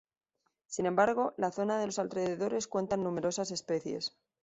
[0.65, 4.17] Sin embargo, las zonas de los alrededores cuentan numerosas especies.